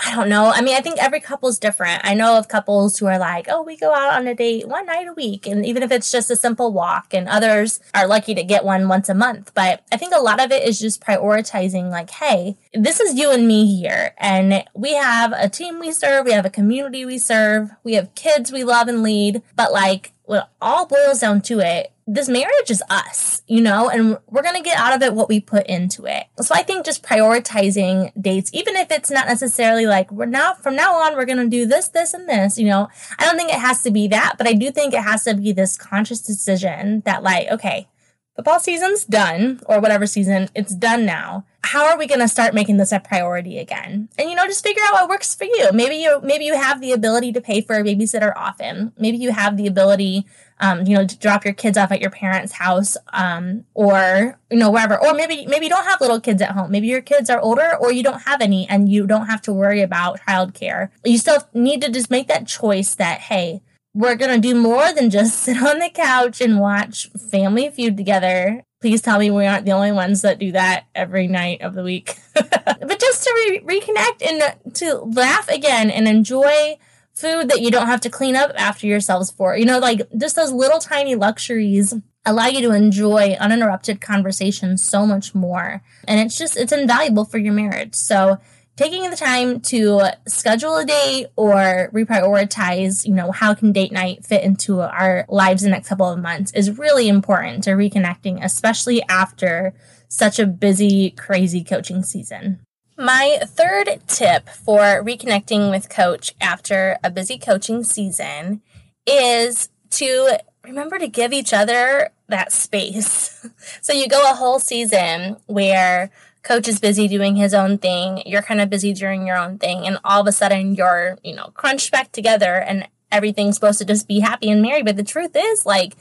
I 0.00 0.14
don't 0.14 0.28
know. 0.28 0.52
I 0.54 0.60
mean, 0.60 0.76
I 0.76 0.80
think 0.80 1.02
every 1.02 1.18
couple 1.18 1.48
is 1.48 1.58
different. 1.58 2.02
I 2.04 2.14
know 2.14 2.38
of 2.38 2.46
couples 2.46 2.98
who 2.98 3.06
are 3.06 3.18
like, 3.18 3.46
oh, 3.48 3.62
we 3.62 3.76
go 3.76 3.92
out 3.92 4.14
on 4.14 4.28
a 4.28 4.34
date 4.34 4.68
one 4.68 4.86
night 4.86 5.08
a 5.08 5.12
week. 5.12 5.44
And 5.44 5.66
even 5.66 5.82
if 5.82 5.90
it's 5.90 6.12
just 6.12 6.30
a 6.30 6.36
simple 6.36 6.72
walk, 6.72 7.12
and 7.12 7.28
others 7.28 7.80
are 7.94 8.06
lucky 8.06 8.32
to 8.34 8.44
get 8.44 8.64
one 8.64 8.86
once 8.86 9.08
a 9.08 9.14
month. 9.14 9.52
But 9.54 9.82
I 9.90 9.96
think 9.96 10.14
a 10.14 10.22
lot 10.22 10.40
of 10.40 10.52
it 10.52 10.62
is 10.68 10.78
just 10.78 11.00
prioritizing, 11.00 11.90
like, 11.90 12.10
hey, 12.10 12.56
this 12.72 13.00
is 13.00 13.18
you 13.18 13.32
and 13.32 13.48
me 13.48 13.76
here. 13.76 14.14
And 14.18 14.62
we 14.72 14.94
have 14.94 15.32
a 15.32 15.48
team 15.48 15.80
we 15.80 15.90
serve, 15.90 16.26
we 16.26 16.32
have 16.32 16.46
a 16.46 16.50
community 16.50 17.04
we 17.04 17.18
serve, 17.18 17.70
we 17.82 17.94
have 17.94 18.14
kids 18.14 18.52
we 18.52 18.62
love 18.62 18.86
and 18.86 19.02
lead. 19.02 19.42
But 19.56 19.72
like, 19.72 20.12
when 20.28 20.40
it 20.40 20.46
all 20.60 20.84
boils 20.84 21.20
down 21.20 21.40
to 21.40 21.58
it, 21.60 21.90
this 22.06 22.28
marriage 22.28 22.70
is 22.70 22.82
us, 22.90 23.40
you 23.46 23.62
know, 23.62 23.88
and 23.88 24.18
we're 24.26 24.42
going 24.42 24.56
to 24.56 24.62
get 24.62 24.78
out 24.78 24.94
of 24.94 25.02
it 25.02 25.14
what 25.14 25.28
we 25.28 25.40
put 25.40 25.66
into 25.66 26.04
it. 26.04 26.26
So 26.40 26.54
I 26.54 26.62
think 26.62 26.84
just 26.84 27.02
prioritizing 27.02 28.12
dates, 28.20 28.50
even 28.52 28.76
if 28.76 28.90
it's 28.90 29.10
not 29.10 29.26
necessarily 29.26 29.86
like 29.86 30.12
we're 30.12 30.26
now 30.26 30.52
from 30.52 30.76
now 30.76 30.96
on, 30.96 31.16
we're 31.16 31.24
going 31.24 31.38
to 31.38 31.48
do 31.48 31.64
this, 31.64 31.88
this, 31.88 32.12
and 32.12 32.28
this, 32.28 32.58
you 32.58 32.66
know, 32.66 32.88
I 33.18 33.24
don't 33.24 33.38
think 33.38 33.50
it 33.50 33.58
has 33.58 33.80
to 33.82 33.90
be 33.90 34.06
that, 34.08 34.34
but 34.36 34.46
I 34.46 34.52
do 34.52 34.70
think 34.70 34.92
it 34.92 35.02
has 35.02 35.24
to 35.24 35.34
be 35.34 35.52
this 35.52 35.78
conscious 35.78 36.20
decision 36.20 37.00
that, 37.06 37.22
like, 37.22 37.48
okay, 37.50 37.88
football 38.38 38.60
season's 38.60 39.04
done 39.04 39.60
or 39.66 39.80
whatever 39.80 40.06
season, 40.06 40.48
it's 40.54 40.72
done 40.72 41.04
now. 41.04 41.44
How 41.64 41.88
are 41.88 41.98
we 41.98 42.06
going 42.06 42.20
to 42.20 42.28
start 42.28 42.54
making 42.54 42.76
this 42.76 42.92
a 42.92 43.00
priority 43.00 43.58
again? 43.58 44.08
And 44.16 44.30
you 44.30 44.36
know, 44.36 44.46
just 44.46 44.64
figure 44.64 44.82
out 44.86 44.92
what 44.92 45.08
works 45.08 45.34
for 45.34 45.42
you. 45.42 45.70
Maybe 45.74 45.96
you 45.96 46.20
maybe 46.22 46.44
you 46.44 46.54
have 46.54 46.80
the 46.80 46.92
ability 46.92 47.32
to 47.32 47.40
pay 47.40 47.60
for 47.60 47.74
a 47.74 47.82
babysitter 47.82 48.32
often. 48.36 48.92
Maybe 48.96 49.16
you 49.16 49.32
have 49.32 49.56
the 49.56 49.66
ability 49.66 50.24
um, 50.60 50.86
you 50.86 50.94
know, 50.94 51.06
to 51.06 51.18
drop 51.18 51.44
your 51.44 51.54
kids 51.54 51.76
off 51.76 51.92
at 51.92 52.00
your 52.00 52.10
parents' 52.10 52.52
house, 52.52 52.96
um, 53.12 53.64
or 53.74 54.38
you 54.50 54.58
know, 54.58 54.70
wherever. 54.70 54.96
Or 54.96 55.14
maybe 55.14 55.46
maybe 55.46 55.66
you 55.66 55.70
don't 55.70 55.84
have 55.84 56.00
little 56.00 56.20
kids 56.20 56.42
at 56.42 56.52
home. 56.52 56.70
Maybe 56.70 56.88
your 56.88 57.02
kids 57.02 57.30
are 57.30 57.40
older, 57.40 57.76
or 57.80 57.92
you 57.92 58.02
don't 58.02 58.22
have 58.22 58.40
any, 58.40 58.68
and 58.68 58.88
you 58.88 59.06
don't 59.06 59.26
have 59.26 59.42
to 59.42 59.52
worry 59.52 59.82
about 59.82 60.20
childcare. 60.20 60.90
You 61.04 61.18
still 61.18 61.42
need 61.54 61.80
to 61.82 61.90
just 61.90 62.10
make 62.10 62.28
that 62.28 62.46
choice 62.46 62.94
that 62.96 63.20
hey, 63.20 63.62
we're 63.98 64.14
gonna 64.14 64.38
do 64.38 64.54
more 64.54 64.92
than 64.92 65.10
just 65.10 65.38
sit 65.42 65.60
on 65.60 65.80
the 65.80 65.90
couch 65.90 66.40
and 66.40 66.60
watch 66.60 67.10
Family 67.30 67.68
Feud 67.68 67.96
together. 67.96 68.64
Please 68.80 69.02
tell 69.02 69.18
me 69.18 69.28
we 69.28 69.44
aren't 69.44 69.66
the 69.66 69.72
only 69.72 69.90
ones 69.90 70.22
that 70.22 70.38
do 70.38 70.52
that 70.52 70.86
every 70.94 71.26
night 71.26 71.62
of 71.62 71.74
the 71.74 71.82
week. 71.82 72.16
but 72.34 73.00
just 73.00 73.24
to 73.24 73.60
re- 73.66 73.80
reconnect 73.80 74.24
and 74.24 74.74
to 74.74 74.98
laugh 74.98 75.48
again 75.48 75.90
and 75.90 76.06
enjoy 76.06 76.78
food 77.12 77.48
that 77.48 77.60
you 77.60 77.72
don't 77.72 77.88
have 77.88 78.00
to 78.02 78.08
clean 78.08 78.36
up 78.36 78.52
after 78.54 78.86
yourselves 78.86 79.32
for. 79.32 79.56
You 79.56 79.64
know, 79.64 79.80
like 79.80 80.02
just 80.16 80.36
those 80.36 80.52
little 80.52 80.78
tiny 80.78 81.16
luxuries 81.16 81.92
allow 82.24 82.46
you 82.46 82.60
to 82.60 82.72
enjoy 82.72 83.36
uninterrupted 83.40 84.00
conversation 84.00 84.78
so 84.78 85.06
much 85.06 85.34
more. 85.34 85.82
And 86.06 86.20
it's 86.20 86.38
just, 86.38 86.56
it's 86.56 86.70
invaluable 86.70 87.24
for 87.24 87.38
your 87.38 87.52
marriage. 87.52 87.96
So, 87.96 88.38
taking 88.78 89.10
the 89.10 89.16
time 89.16 89.58
to 89.58 90.00
schedule 90.28 90.76
a 90.76 90.84
date 90.84 91.26
or 91.34 91.90
reprioritize, 91.92 93.04
you 93.04 93.12
know, 93.12 93.32
how 93.32 93.52
can 93.52 93.72
date 93.72 93.90
night 93.90 94.24
fit 94.24 94.44
into 94.44 94.80
our 94.80 95.26
lives 95.28 95.64
the 95.64 95.68
next 95.68 95.88
couple 95.88 96.08
of 96.08 96.20
months 96.20 96.52
is 96.52 96.78
really 96.78 97.08
important 97.08 97.64
to 97.64 97.70
reconnecting, 97.70 98.42
especially 98.42 99.02
after 99.08 99.74
such 100.06 100.38
a 100.38 100.46
busy, 100.46 101.10
crazy 101.10 101.64
coaching 101.64 102.04
season. 102.04 102.60
My 102.96 103.40
third 103.42 104.00
tip 104.06 104.48
for 104.48 105.02
reconnecting 105.02 105.70
with 105.70 105.88
coach 105.88 106.32
after 106.40 106.98
a 107.02 107.10
busy 107.10 107.36
coaching 107.36 107.82
season 107.82 108.62
is 109.08 109.70
to 109.90 110.38
remember 110.62 111.00
to 111.00 111.08
give 111.08 111.32
each 111.32 111.52
other 111.52 112.10
that 112.28 112.52
space. 112.52 113.44
so 113.80 113.92
you 113.92 114.08
go 114.08 114.30
a 114.30 114.34
whole 114.34 114.60
season 114.60 115.36
where 115.46 116.12
coach 116.42 116.68
is 116.68 116.80
busy 116.80 117.08
doing 117.08 117.36
his 117.36 117.54
own 117.54 117.78
thing, 117.78 118.22
you're 118.26 118.42
kind 118.42 118.60
of 118.60 118.70
busy 118.70 118.92
doing 118.92 119.26
your 119.26 119.36
own 119.36 119.58
thing, 119.58 119.86
and 119.86 119.98
all 120.04 120.20
of 120.20 120.26
a 120.26 120.32
sudden 120.32 120.74
you're, 120.74 121.18
you 121.22 121.34
know, 121.34 121.50
crunched 121.54 121.90
back 121.90 122.12
together 122.12 122.54
and 122.54 122.88
everything's 123.10 123.54
supposed 123.54 123.78
to 123.78 123.84
just 123.84 124.06
be 124.06 124.20
happy 124.20 124.50
and 124.50 124.62
merry. 124.62 124.82
But 124.82 124.96
the 124.96 125.02
truth 125.02 125.32
is, 125.34 125.66
like, 125.66 125.94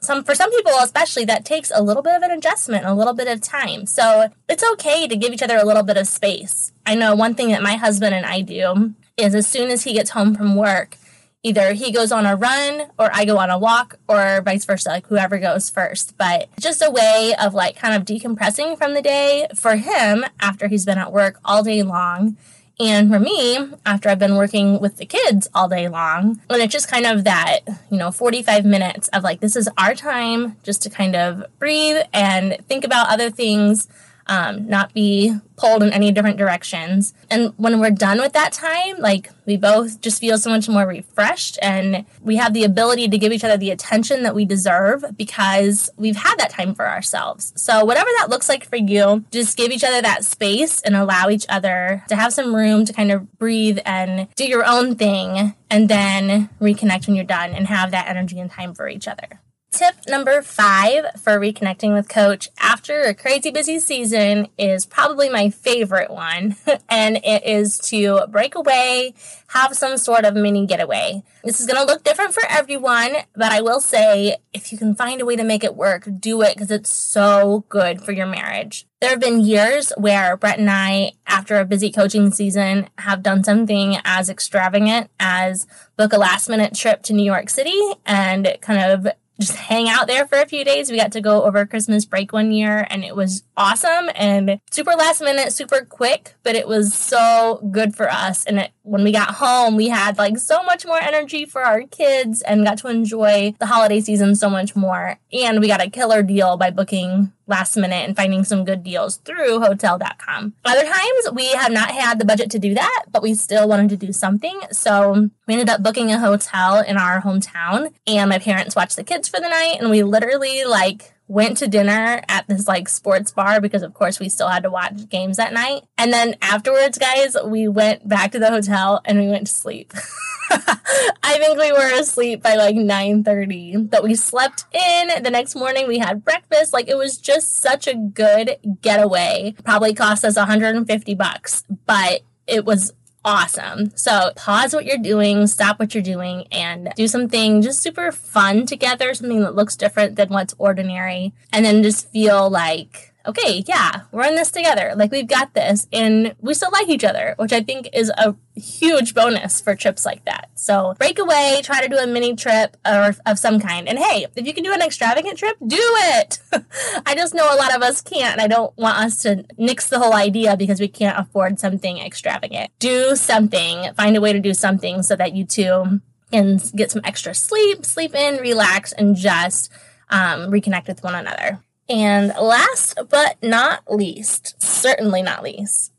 some 0.00 0.22
for 0.22 0.34
some 0.34 0.50
people 0.50 0.72
especially 0.80 1.24
that 1.24 1.44
takes 1.44 1.72
a 1.74 1.82
little 1.82 2.02
bit 2.02 2.14
of 2.14 2.22
an 2.22 2.30
adjustment 2.30 2.84
a 2.84 2.94
little 2.94 3.14
bit 3.14 3.26
of 3.26 3.40
time. 3.40 3.86
So 3.86 4.28
it's 4.48 4.64
okay 4.72 5.08
to 5.08 5.16
give 5.16 5.32
each 5.32 5.42
other 5.42 5.56
a 5.56 5.64
little 5.64 5.82
bit 5.82 5.96
of 5.96 6.06
space. 6.06 6.72
I 6.84 6.94
know 6.94 7.14
one 7.14 7.34
thing 7.34 7.48
that 7.48 7.62
my 7.62 7.76
husband 7.76 8.14
and 8.14 8.26
i 8.26 8.42
do 8.42 8.94
is 9.16 9.34
as 9.34 9.46
soon 9.46 9.70
as 9.70 9.84
he 9.84 9.94
gets 9.94 10.10
home 10.10 10.34
from 10.34 10.56
work 10.56 10.96
either 11.44 11.74
he 11.74 11.92
goes 11.92 12.10
on 12.10 12.26
a 12.26 12.34
run 12.34 12.88
or 12.98 13.10
I 13.12 13.24
go 13.24 13.38
on 13.38 13.50
a 13.50 13.58
walk 13.58 13.98
or 14.08 14.42
vice 14.44 14.64
versa, 14.64 14.88
like 14.88 15.06
whoever 15.06 15.38
goes 15.38 15.70
first. 15.70 16.18
But 16.18 16.48
just 16.58 16.82
a 16.82 16.90
way 16.90 17.34
of 17.40 17.54
like 17.54 17.76
kind 17.76 17.94
of 17.94 18.04
decompressing 18.04 18.76
from 18.76 18.94
the 18.94 19.02
day 19.02 19.46
for 19.54 19.76
him 19.76 20.24
after 20.40 20.66
he's 20.66 20.84
been 20.84 20.98
at 20.98 21.12
work 21.12 21.38
all 21.44 21.62
day 21.62 21.82
long. 21.84 22.36
And 22.80 23.08
for 23.08 23.20
me, 23.20 23.56
after 23.86 24.08
I've 24.08 24.18
been 24.18 24.34
working 24.34 24.80
with 24.80 24.96
the 24.96 25.06
kids 25.06 25.48
all 25.54 25.68
day 25.68 25.86
long, 25.86 26.40
and 26.50 26.60
it's 26.60 26.72
just 26.72 26.90
kind 26.90 27.06
of 27.06 27.22
that, 27.22 27.60
you 27.88 27.96
know, 27.96 28.10
45 28.10 28.64
minutes 28.64 29.06
of 29.08 29.22
like, 29.22 29.38
this 29.38 29.54
is 29.54 29.68
our 29.78 29.94
time 29.94 30.56
just 30.64 30.82
to 30.82 30.90
kind 30.90 31.14
of 31.14 31.44
breathe 31.60 31.98
and 32.12 32.56
think 32.66 32.84
about 32.84 33.10
other 33.10 33.30
things 33.30 33.86
um, 34.26 34.66
not 34.66 34.92
be 34.94 35.38
pulled 35.56 35.82
in 35.82 35.92
any 35.92 36.10
different 36.10 36.36
directions. 36.36 37.14
And 37.30 37.52
when 37.56 37.78
we're 37.78 37.90
done 37.90 38.20
with 38.20 38.32
that 38.32 38.52
time, 38.52 38.98
like 38.98 39.30
we 39.46 39.56
both 39.56 40.00
just 40.00 40.20
feel 40.20 40.38
so 40.38 40.50
much 40.50 40.68
more 40.68 40.86
refreshed 40.86 41.58
and 41.62 42.04
we 42.20 42.36
have 42.36 42.54
the 42.54 42.64
ability 42.64 43.08
to 43.08 43.18
give 43.18 43.32
each 43.32 43.44
other 43.44 43.56
the 43.56 43.70
attention 43.70 44.22
that 44.24 44.34
we 44.34 44.44
deserve 44.44 45.04
because 45.16 45.90
we've 45.96 46.16
had 46.16 46.36
that 46.38 46.50
time 46.50 46.74
for 46.74 46.88
ourselves. 46.88 47.52
So, 47.56 47.84
whatever 47.84 48.08
that 48.18 48.30
looks 48.30 48.48
like 48.48 48.64
for 48.64 48.76
you, 48.76 49.24
just 49.30 49.56
give 49.56 49.70
each 49.70 49.84
other 49.84 50.02
that 50.02 50.24
space 50.24 50.80
and 50.80 50.96
allow 50.96 51.28
each 51.28 51.46
other 51.48 52.02
to 52.08 52.16
have 52.16 52.32
some 52.32 52.54
room 52.54 52.84
to 52.84 52.92
kind 52.92 53.12
of 53.12 53.38
breathe 53.38 53.78
and 53.84 54.28
do 54.34 54.44
your 54.44 54.64
own 54.64 54.96
thing 54.96 55.54
and 55.70 55.88
then 55.88 56.50
reconnect 56.60 57.06
when 57.06 57.16
you're 57.16 57.24
done 57.24 57.50
and 57.50 57.66
have 57.68 57.90
that 57.90 58.08
energy 58.08 58.38
and 58.38 58.50
time 58.50 58.74
for 58.74 58.88
each 58.88 59.06
other. 59.08 59.40
Tip 59.74 59.96
number 60.06 60.40
five 60.40 61.20
for 61.20 61.36
reconnecting 61.40 61.94
with 61.94 62.08
coach 62.08 62.48
after 62.60 63.00
a 63.02 63.12
crazy 63.12 63.50
busy 63.50 63.80
season 63.80 64.46
is 64.56 64.86
probably 64.86 65.28
my 65.28 65.50
favorite 65.50 66.12
one, 66.12 66.54
and 66.88 67.16
it 67.24 67.44
is 67.44 67.78
to 67.86 68.20
break 68.28 68.54
away, 68.54 69.14
have 69.48 69.74
some 69.74 69.96
sort 69.96 70.24
of 70.24 70.34
mini 70.34 70.64
getaway. 70.64 71.24
This 71.42 71.58
is 71.58 71.66
going 71.66 71.84
to 71.84 71.92
look 71.92 72.04
different 72.04 72.34
for 72.34 72.44
everyone, 72.48 73.16
but 73.34 73.50
I 73.50 73.62
will 73.62 73.80
say 73.80 74.36
if 74.52 74.70
you 74.70 74.78
can 74.78 74.94
find 74.94 75.20
a 75.20 75.24
way 75.24 75.34
to 75.34 75.42
make 75.42 75.64
it 75.64 75.74
work, 75.74 76.08
do 76.20 76.40
it 76.42 76.54
because 76.54 76.70
it's 76.70 76.90
so 76.90 77.64
good 77.68 78.00
for 78.00 78.12
your 78.12 78.26
marriage. 78.26 78.86
There 79.00 79.10
have 79.10 79.20
been 79.20 79.40
years 79.40 79.92
where 79.96 80.36
Brett 80.36 80.60
and 80.60 80.70
I, 80.70 81.14
after 81.26 81.58
a 81.58 81.64
busy 81.64 81.90
coaching 81.90 82.30
season, 82.30 82.88
have 82.98 83.24
done 83.24 83.42
something 83.42 83.96
as 84.04 84.30
extravagant 84.30 85.10
as 85.18 85.66
book 85.96 86.12
a 86.12 86.16
last 86.16 86.48
minute 86.48 86.74
trip 86.74 87.02
to 87.02 87.12
New 87.12 87.24
York 87.24 87.50
City 87.50 87.78
and 88.06 88.56
kind 88.62 88.92
of 88.92 89.12
just 89.40 89.56
hang 89.56 89.88
out 89.88 90.06
there 90.06 90.26
for 90.26 90.38
a 90.38 90.46
few 90.46 90.64
days. 90.64 90.90
We 90.90 90.96
got 90.96 91.12
to 91.12 91.20
go 91.20 91.42
over 91.44 91.66
Christmas 91.66 92.04
break 92.04 92.32
one 92.32 92.52
year 92.52 92.86
and 92.88 93.04
it 93.04 93.16
was 93.16 93.42
awesome 93.56 94.10
and 94.14 94.60
super 94.70 94.92
last 94.92 95.20
minute, 95.20 95.52
super 95.52 95.84
quick, 95.84 96.34
but 96.42 96.54
it 96.54 96.68
was 96.68 96.94
so 96.94 97.66
good 97.70 97.96
for 97.96 98.10
us. 98.10 98.44
And 98.44 98.60
it, 98.60 98.70
when 98.84 99.02
we 99.02 99.12
got 99.12 99.36
home, 99.36 99.76
we 99.76 99.88
had 99.88 100.18
like 100.18 100.36
so 100.36 100.62
much 100.62 100.86
more 100.86 101.00
energy 101.00 101.46
for 101.46 101.62
our 101.62 101.82
kids 101.84 102.42
and 102.42 102.64
got 102.64 102.76
to 102.78 102.88
enjoy 102.88 103.54
the 103.58 103.66
holiday 103.66 103.98
season 103.98 104.36
so 104.36 104.50
much 104.50 104.76
more. 104.76 105.18
And 105.32 105.60
we 105.60 105.68
got 105.68 105.80
a 105.80 105.88
killer 105.88 106.22
deal 106.22 106.58
by 106.58 106.70
booking 106.70 107.32
last 107.46 107.76
minute 107.76 108.06
and 108.06 108.14
finding 108.14 108.44
some 108.44 108.64
good 108.64 108.82
deals 108.82 109.16
through 109.16 109.60
hotel.com. 109.60 110.52
Other 110.66 110.84
times 110.84 111.30
we 111.32 111.48
have 111.52 111.72
not 111.72 111.90
had 111.92 112.18
the 112.18 112.26
budget 112.26 112.50
to 112.50 112.58
do 112.58 112.74
that, 112.74 113.04
but 113.10 113.22
we 113.22 113.34
still 113.34 113.66
wanted 113.66 113.88
to 113.88 113.96
do 113.96 114.12
something. 114.12 114.60
So 114.70 115.30
we 115.46 115.54
ended 115.54 115.70
up 115.70 115.82
booking 115.82 116.12
a 116.12 116.18
hotel 116.18 116.80
in 116.80 116.98
our 116.98 117.22
hometown 117.22 117.94
and 118.06 118.28
my 118.28 118.38
parents 118.38 118.76
watched 118.76 118.96
the 118.96 119.04
kids 119.04 119.28
for 119.28 119.40
the 119.40 119.48
night 119.48 119.78
and 119.80 119.90
we 119.90 120.02
literally 120.02 120.64
like 120.64 121.13
went 121.26 121.56
to 121.58 121.68
dinner 121.68 122.22
at 122.28 122.46
this 122.48 122.68
like 122.68 122.88
sports 122.88 123.30
bar 123.30 123.60
because 123.60 123.82
of 123.82 123.94
course 123.94 124.20
we 124.20 124.28
still 124.28 124.48
had 124.48 124.62
to 124.62 124.70
watch 124.70 125.08
games 125.08 125.36
that 125.38 125.52
night. 125.52 125.82
And 125.96 126.12
then 126.12 126.36
afterwards, 126.42 126.98
guys, 126.98 127.36
we 127.44 127.68
went 127.68 128.06
back 128.08 128.32
to 128.32 128.38
the 128.38 128.50
hotel 128.50 129.00
and 129.04 129.18
we 129.18 129.28
went 129.28 129.46
to 129.46 129.52
sleep. 129.52 129.92
I 130.50 131.38
think 131.38 131.58
we 131.58 131.72
were 131.72 131.98
asleep 131.98 132.42
by 132.42 132.54
like 132.54 132.76
9:30, 132.76 133.90
but 133.90 134.02
we 134.02 134.14
slept 134.14 134.64
in. 134.72 135.22
The 135.22 135.30
next 135.30 135.54
morning 135.54 135.88
we 135.88 135.98
had 135.98 136.24
breakfast. 136.24 136.72
Like 136.72 136.88
it 136.88 136.96
was 136.96 137.16
just 137.16 137.56
such 137.56 137.86
a 137.86 137.94
good 137.94 138.58
getaway. 138.82 139.54
Probably 139.64 139.94
cost 139.94 140.24
us 140.24 140.36
150 140.36 141.14
bucks, 141.14 141.64
but 141.86 142.20
it 142.46 142.64
was 142.64 142.92
awesome. 143.24 143.90
So 143.96 144.32
pause 144.36 144.74
what 144.74 144.84
you're 144.84 144.98
doing, 144.98 145.46
stop 145.46 145.78
what 145.78 145.94
you're 145.94 146.02
doing, 146.02 146.46
and 146.52 146.92
do 146.96 147.08
something 147.08 147.62
just 147.62 147.82
super 147.82 148.12
fun 148.12 148.66
together, 148.66 149.14
something 149.14 149.40
that 149.40 149.54
looks 149.54 149.76
different 149.76 150.16
than 150.16 150.28
what's 150.28 150.54
ordinary, 150.58 151.32
and 151.52 151.64
then 151.64 151.82
just 151.82 152.10
feel 152.10 152.50
like 152.50 153.13
okay, 153.26 153.64
yeah, 153.66 154.02
we're 154.12 154.26
in 154.26 154.34
this 154.34 154.50
together. 154.50 154.92
Like 154.96 155.10
we've 155.10 155.26
got 155.26 155.54
this 155.54 155.86
and 155.92 156.34
we 156.40 156.54
still 156.54 156.70
like 156.70 156.88
each 156.88 157.04
other, 157.04 157.34
which 157.38 157.52
I 157.52 157.62
think 157.62 157.88
is 157.92 158.10
a 158.10 158.34
huge 158.54 159.14
bonus 159.14 159.60
for 159.60 159.74
trips 159.74 160.04
like 160.04 160.24
that. 160.24 160.50
So 160.54 160.94
break 160.98 161.18
away, 161.18 161.60
try 161.62 161.80
to 161.80 161.88
do 161.88 161.96
a 161.96 162.06
mini 162.06 162.36
trip 162.36 162.76
or 162.86 163.14
of 163.26 163.38
some 163.38 163.60
kind. 163.60 163.88
And 163.88 163.98
hey, 163.98 164.26
if 164.36 164.46
you 164.46 164.52
can 164.52 164.64
do 164.64 164.72
an 164.72 164.82
extravagant 164.82 165.38
trip, 165.38 165.56
do 165.66 165.78
it. 165.80 166.38
I 167.06 167.14
just 167.14 167.34
know 167.34 167.52
a 167.52 167.56
lot 167.56 167.74
of 167.74 167.82
us 167.82 168.00
can't 168.00 168.40
I 168.40 168.46
don't 168.46 168.76
want 168.76 168.98
us 168.98 169.22
to 169.22 169.44
nix 169.56 169.88
the 169.88 169.98
whole 169.98 170.14
idea 170.14 170.56
because 170.56 170.80
we 170.80 170.88
can't 170.88 171.18
afford 171.18 171.58
something 171.58 171.98
extravagant. 171.98 172.70
Do 172.78 173.16
something, 173.16 173.92
find 173.94 174.16
a 174.16 174.20
way 174.20 174.32
to 174.32 174.40
do 174.40 174.54
something 174.54 175.02
so 175.02 175.16
that 175.16 175.34
you 175.34 175.44
two 175.44 176.00
can 176.30 176.58
get 176.74 176.90
some 176.90 177.02
extra 177.04 177.34
sleep, 177.34 177.84
sleep 177.84 178.14
in, 178.14 178.40
relax, 178.40 178.92
and 178.92 179.14
just 179.14 179.70
um, 180.10 180.50
reconnect 180.50 180.88
with 180.88 181.02
one 181.02 181.14
another. 181.14 181.60
And 181.88 182.28
last 182.40 182.98
but 183.10 183.36
not 183.42 183.82
least, 183.92 184.60
certainly 184.62 185.22
not 185.22 185.42
least, 185.42 185.92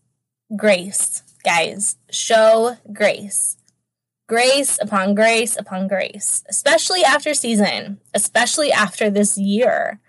grace. 0.55 1.21
Guys, 1.43 1.97
show 2.09 2.77
grace. 2.91 3.57
Grace 4.27 4.79
upon 4.81 5.13
grace 5.13 5.55
upon 5.55 5.87
grace, 5.87 6.43
especially 6.49 7.03
after 7.03 7.35
season, 7.35 7.99
especially 8.15 8.71
after 8.71 9.11
this 9.11 9.37
year. 9.37 9.99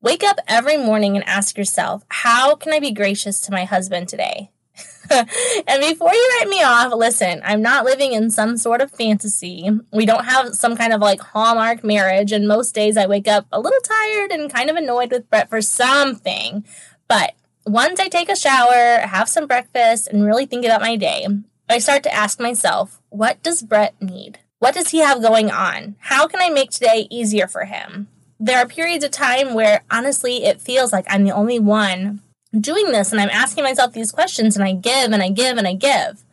Wake 0.00 0.22
up 0.22 0.38
every 0.46 0.76
morning 0.76 1.16
and 1.16 1.26
ask 1.26 1.58
yourself, 1.58 2.04
how 2.08 2.54
can 2.54 2.72
I 2.72 2.78
be 2.78 2.92
gracious 2.92 3.40
to 3.40 3.50
my 3.50 3.64
husband 3.64 4.08
today? 4.08 4.52
and 5.10 5.80
before 5.80 6.12
you 6.12 6.30
write 6.38 6.48
me 6.48 6.62
off, 6.62 6.92
listen, 6.94 7.40
I'm 7.44 7.62
not 7.62 7.84
living 7.84 8.12
in 8.12 8.30
some 8.30 8.56
sort 8.56 8.80
of 8.80 8.90
fantasy. 8.90 9.70
We 9.92 10.06
don't 10.06 10.24
have 10.24 10.54
some 10.54 10.76
kind 10.76 10.92
of 10.92 11.00
like 11.00 11.20
hallmark 11.20 11.84
marriage, 11.84 12.32
and 12.32 12.48
most 12.48 12.74
days 12.74 12.96
I 12.96 13.06
wake 13.06 13.28
up 13.28 13.46
a 13.52 13.60
little 13.60 13.80
tired 13.80 14.32
and 14.32 14.52
kind 14.52 14.70
of 14.70 14.76
annoyed 14.76 15.12
with 15.12 15.30
Brett 15.30 15.48
for 15.48 15.62
something. 15.62 16.64
But 17.08 17.34
once 17.64 18.00
I 18.00 18.08
take 18.08 18.28
a 18.28 18.36
shower, 18.36 19.06
have 19.06 19.28
some 19.28 19.46
breakfast, 19.46 20.08
and 20.08 20.24
really 20.24 20.46
think 20.46 20.64
about 20.64 20.80
my 20.80 20.96
day, 20.96 21.26
I 21.68 21.78
start 21.78 22.02
to 22.04 22.14
ask 22.14 22.40
myself, 22.40 23.00
what 23.08 23.42
does 23.42 23.62
Brett 23.62 24.00
need? 24.00 24.38
What 24.58 24.74
does 24.74 24.90
he 24.90 24.98
have 24.98 25.22
going 25.22 25.50
on? 25.50 25.96
How 25.98 26.26
can 26.26 26.40
I 26.40 26.48
make 26.48 26.70
today 26.70 27.06
easier 27.10 27.46
for 27.46 27.64
him? 27.64 28.08
There 28.38 28.58
are 28.58 28.66
periods 28.66 29.04
of 29.04 29.10
time 29.10 29.54
where 29.54 29.82
honestly 29.90 30.44
it 30.44 30.60
feels 30.60 30.92
like 30.92 31.06
I'm 31.08 31.24
the 31.24 31.32
only 31.32 31.58
one 31.58 32.22
doing 32.60 32.92
this 32.92 33.12
and 33.12 33.20
I'm 33.20 33.30
asking 33.30 33.64
myself 33.64 33.92
these 33.92 34.12
questions 34.12 34.56
and 34.56 34.64
I 34.64 34.72
give 34.72 35.12
and 35.12 35.22
I 35.22 35.30
give 35.30 35.58
and 35.58 35.66
I 35.66 35.74
give. 35.74 36.24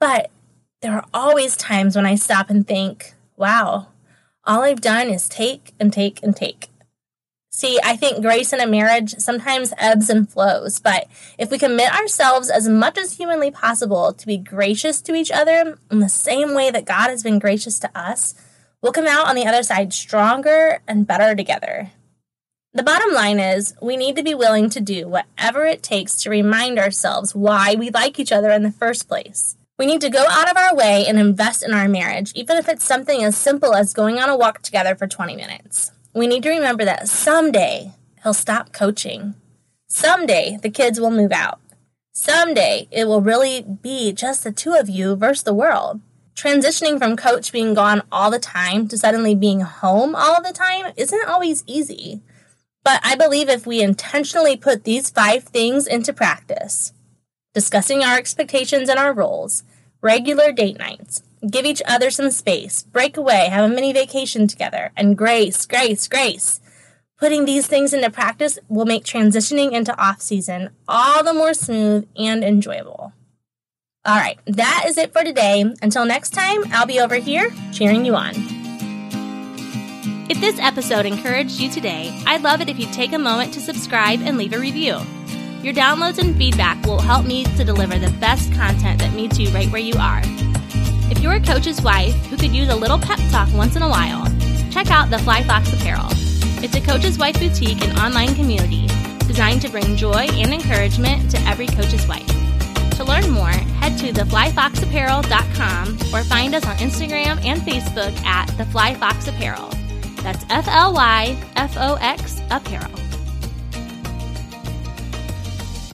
But 0.00 0.30
there 0.80 0.92
are 0.92 1.04
always 1.12 1.56
times 1.56 1.96
when 1.96 2.06
I 2.06 2.14
stop 2.14 2.50
and 2.50 2.66
think, 2.66 3.14
wow, 3.36 3.88
all 4.44 4.62
I've 4.62 4.80
done 4.80 5.08
is 5.08 5.28
take 5.28 5.72
and 5.78 5.92
take 5.92 6.22
and 6.22 6.34
take. 6.34 6.68
See, 7.50 7.80
I 7.82 7.96
think 7.96 8.22
grace 8.22 8.52
in 8.52 8.60
a 8.60 8.68
marriage 8.68 9.16
sometimes 9.18 9.74
ebbs 9.78 10.08
and 10.08 10.30
flows, 10.30 10.78
but 10.78 11.08
if 11.38 11.50
we 11.50 11.58
commit 11.58 11.92
ourselves 11.92 12.50
as 12.50 12.68
much 12.68 12.96
as 12.96 13.16
humanly 13.16 13.50
possible 13.50 14.12
to 14.12 14.26
be 14.26 14.36
gracious 14.36 15.00
to 15.02 15.14
each 15.16 15.32
other 15.32 15.76
in 15.90 15.98
the 15.98 16.08
same 16.08 16.54
way 16.54 16.70
that 16.70 16.84
God 16.84 17.10
has 17.10 17.24
been 17.24 17.40
gracious 17.40 17.80
to 17.80 17.90
us, 17.98 18.34
we'll 18.80 18.92
come 18.92 19.08
out 19.08 19.26
on 19.26 19.34
the 19.34 19.46
other 19.46 19.64
side 19.64 19.92
stronger 19.92 20.80
and 20.86 21.06
better 21.06 21.34
together. 21.34 21.90
The 22.74 22.82
bottom 22.82 23.14
line 23.14 23.40
is 23.40 23.74
we 23.80 23.96
need 23.96 24.14
to 24.16 24.22
be 24.22 24.34
willing 24.34 24.68
to 24.70 24.80
do 24.80 25.08
whatever 25.08 25.64
it 25.64 25.82
takes 25.82 26.20
to 26.22 26.30
remind 26.30 26.78
ourselves 26.78 27.34
why 27.34 27.74
we 27.74 27.88
like 27.88 28.20
each 28.20 28.30
other 28.30 28.50
in 28.50 28.62
the 28.62 28.70
first 28.70 29.08
place. 29.08 29.56
We 29.78 29.86
need 29.86 30.02
to 30.02 30.10
go 30.10 30.26
out 30.28 30.50
of 30.50 30.56
our 30.58 30.76
way 30.76 31.06
and 31.08 31.18
invest 31.18 31.62
in 31.62 31.72
our 31.72 31.88
marriage, 31.88 32.30
even 32.34 32.58
if 32.58 32.68
it's 32.68 32.84
something 32.84 33.24
as 33.24 33.38
simple 33.38 33.74
as 33.74 33.94
going 33.94 34.18
on 34.18 34.28
a 34.28 34.36
walk 34.36 34.60
together 34.60 34.94
for 34.94 35.06
20 35.06 35.34
minutes. 35.34 35.92
We 36.14 36.26
need 36.26 36.42
to 36.42 36.50
remember 36.50 36.84
that 36.84 37.08
someday 37.08 37.92
he'll 38.22 38.34
stop 38.34 38.74
coaching. 38.74 39.34
Someday 39.88 40.58
the 40.60 40.70
kids 40.70 41.00
will 41.00 41.10
move 41.10 41.32
out. 41.32 41.60
Someday 42.12 42.86
it 42.90 43.06
will 43.06 43.22
really 43.22 43.62
be 43.62 44.12
just 44.12 44.44
the 44.44 44.52
two 44.52 44.74
of 44.74 44.90
you 44.90 45.16
versus 45.16 45.44
the 45.44 45.54
world. 45.54 46.02
Transitioning 46.34 46.98
from 46.98 47.16
coach 47.16 47.50
being 47.50 47.72
gone 47.72 48.02
all 48.12 48.30
the 48.30 48.38
time 48.38 48.86
to 48.88 48.98
suddenly 48.98 49.34
being 49.34 49.62
home 49.62 50.14
all 50.14 50.42
the 50.42 50.52
time 50.52 50.92
isn't 50.96 51.28
always 51.28 51.64
easy. 51.66 52.20
But 52.88 53.00
I 53.04 53.16
believe 53.16 53.50
if 53.50 53.66
we 53.66 53.82
intentionally 53.82 54.56
put 54.56 54.84
these 54.84 55.10
five 55.10 55.44
things 55.44 55.86
into 55.86 56.10
practice, 56.10 56.94
discussing 57.52 58.02
our 58.02 58.16
expectations 58.16 58.88
and 58.88 58.98
our 58.98 59.12
roles, 59.12 59.62
regular 60.00 60.52
date 60.52 60.78
nights, 60.78 61.22
give 61.50 61.66
each 61.66 61.82
other 61.86 62.10
some 62.10 62.30
space, 62.30 62.84
break 62.84 63.18
away, 63.18 63.50
have 63.50 63.70
a 63.70 63.74
mini 63.74 63.92
vacation 63.92 64.48
together, 64.48 64.90
and 64.96 65.18
grace, 65.18 65.66
grace, 65.66 66.08
grace. 66.08 66.62
Putting 67.18 67.44
these 67.44 67.66
things 67.66 67.92
into 67.92 68.08
practice 68.08 68.58
will 68.70 68.86
make 68.86 69.04
transitioning 69.04 69.72
into 69.72 69.94
off 70.02 70.22
season 70.22 70.70
all 70.88 71.22
the 71.22 71.34
more 71.34 71.52
smooth 71.52 72.08
and 72.16 72.42
enjoyable. 72.42 73.12
All 74.06 74.16
right, 74.16 74.38
that 74.46 74.84
is 74.86 74.96
it 74.96 75.12
for 75.12 75.24
today. 75.24 75.70
Until 75.82 76.06
next 76.06 76.30
time, 76.30 76.64
I'll 76.72 76.86
be 76.86 77.00
over 77.00 77.16
here 77.16 77.50
cheering 77.70 78.06
you 78.06 78.14
on. 78.14 78.57
If 80.30 80.40
this 80.42 80.58
episode 80.58 81.06
encouraged 81.06 81.58
you 81.58 81.70
today, 81.70 82.14
I'd 82.26 82.42
love 82.42 82.60
it 82.60 82.68
if 82.68 82.78
you'd 82.78 82.92
take 82.92 83.14
a 83.14 83.18
moment 83.18 83.54
to 83.54 83.60
subscribe 83.60 84.20
and 84.20 84.36
leave 84.36 84.52
a 84.52 84.58
review. 84.58 85.00
Your 85.62 85.72
downloads 85.72 86.18
and 86.18 86.36
feedback 86.36 86.84
will 86.84 87.00
help 87.00 87.24
me 87.24 87.44
to 87.44 87.64
deliver 87.64 87.98
the 87.98 88.10
best 88.20 88.52
content 88.52 89.00
that 89.00 89.14
meets 89.14 89.38
you 89.38 89.48
right 89.52 89.70
where 89.70 89.80
you 89.80 89.94
are. 89.98 90.20
If 91.10 91.20
you're 91.20 91.32
a 91.32 91.40
coach's 91.40 91.80
wife 91.80 92.14
who 92.26 92.36
could 92.36 92.54
use 92.54 92.68
a 92.68 92.76
little 92.76 92.98
pep 92.98 93.18
talk 93.30 93.48
once 93.54 93.74
in 93.74 93.80
a 93.80 93.88
while, 93.88 94.26
check 94.70 94.90
out 94.90 95.08
the 95.08 95.18
Fly 95.20 95.42
Fox 95.44 95.72
Apparel. 95.72 96.08
It's 96.62 96.76
a 96.76 96.82
coach's 96.82 97.16
wife 97.16 97.40
boutique 97.40 97.80
and 97.82 97.98
online 97.98 98.34
community 98.34 98.86
designed 99.26 99.62
to 99.62 99.70
bring 99.70 99.96
joy 99.96 100.28
and 100.28 100.52
encouragement 100.52 101.30
to 101.30 101.40
every 101.48 101.68
coach's 101.68 102.06
wife. 102.06 102.28
To 102.96 103.04
learn 103.04 103.30
more, 103.30 103.48
head 103.48 103.96
to 104.00 104.12
theflyfoxapparel.com 104.12 105.98
or 106.12 106.22
find 106.24 106.54
us 106.54 106.66
on 106.66 106.76
Instagram 106.76 107.42
and 107.46 107.62
Facebook 107.62 108.14
at 108.26 108.46
The 108.58 108.66
Fly 108.66 108.94
Fox 108.94 109.26
Apparel. 109.26 109.77
That's 110.22 110.44
F 110.50 110.68
L 110.68 110.92
Y 110.94 111.36
F 111.56 111.76
O 111.76 111.94
X 112.00 112.40
Apparel. 112.50 113.07